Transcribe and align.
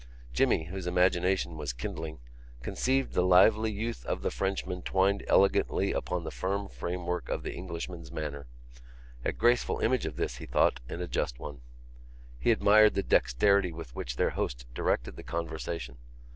Jimmy, 0.33 0.63
whose 0.63 0.87
imagination 0.87 1.57
was 1.57 1.73
kindling, 1.73 2.21
conceived 2.63 3.13
the 3.13 3.21
lively 3.21 3.71
youth 3.71 4.03
of 4.07 4.23
the 4.23 4.31
Frenchmen 4.31 4.81
twined 4.81 5.23
elegantly 5.27 5.91
upon 5.91 6.23
the 6.23 6.31
firm 6.31 6.67
framework 6.67 7.29
of 7.29 7.43
the 7.43 7.53
Englishman's 7.53 8.11
manner. 8.11 8.47
A 9.23 9.31
graceful 9.31 9.77
image 9.77 10.07
of 10.07 10.17
his, 10.17 10.37
he 10.37 10.47
thought, 10.47 10.79
and 10.89 11.03
a 11.03 11.07
just 11.07 11.37
one. 11.37 11.61
He 12.39 12.49
admired 12.49 12.95
the 12.95 13.03
dexterity 13.03 13.71
with 13.71 13.95
which 13.95 14.15
their 14.15 14.31
host 14.31 14.65
directed 14.73 15.17
the 15.17 15.23
conversation. 15.23 15.97